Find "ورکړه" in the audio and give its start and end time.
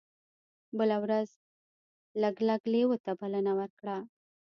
3.59-3.97